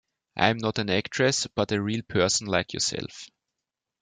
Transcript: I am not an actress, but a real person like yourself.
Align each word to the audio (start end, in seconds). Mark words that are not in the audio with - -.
I 0.35 0.47
am 0.49 0.57
not 0.57 0.79
an 0.79 0.89
actress, 0.89 1.45
but 1.45 1.71
a 1.71 1.79
real 1.79 2.01
person 2.01 2.47
like 2.47 2.73
yourself. 2.73 3.29